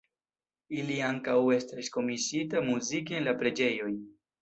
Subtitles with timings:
[0.77, 3.97] Ili ankaŭ estis komisiita muziki en la preĝejoj.